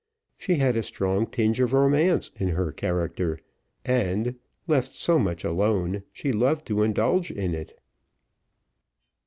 She 0.35 0.55
had 0.55 0.75
a 0.75 0.81
strong 0.81 1.27
tinge 1.27 1.59
of 1.59 1.73
romance 1.73 2.31
in 2.39 2.47
her 2.47 2.71
character, 2.71 3.37
and, 3.85 4.33
left 4.65 4.95
so 4.95 5.19
much 5.19 5.43
alone, 5.43 6.01
she 6.11 6.31
loved 6.31 6.65
to 6.65 6.81
indulge 6.81 7.29
in 7.29 7.53
it. 7.53 7.79